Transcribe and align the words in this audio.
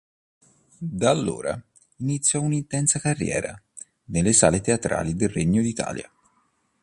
Da 0.79 1.11
allora, 1.11 1.63
iniziò 1.97 2.41
un'intensa 2.41 2.97
carriera 2.97 3.55
nelle 4.05 4.33
sale 4.33 4.59
teatrali 4.59 5.13
del 5.15 5.29
Regno 5.29 5.61
d'Italia. 5.61 6.11